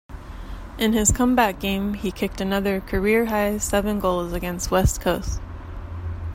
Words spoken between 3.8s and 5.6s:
goals against West Coast.